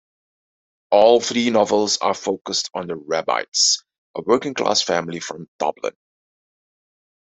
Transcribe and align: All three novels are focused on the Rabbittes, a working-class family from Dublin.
All 0.89 1.21
three 1.21 1.51
novels 1.51 1.97
are 1.99 2.15
focused 2.15 2.71
on 2.73 2.87
the 2.87 2.95
Rabbittes, 2.95 3.83
a 4.15 4.23
working-class 4.23 4.81
family 4.81 5.19
from 5.19 5.47
Dublin. 5.59 5.93